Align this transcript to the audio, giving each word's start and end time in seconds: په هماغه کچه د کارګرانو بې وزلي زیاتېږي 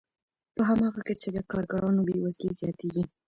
په 0.55 0.61
هماغه 0.69 1.01
کچه 1.07 1.29
د 1.33 1.37
کارګرانو 1.51 2.01
بې 2.07 2.15
وزلي 2.25 2.51
زیاتېږي 2.59 3.03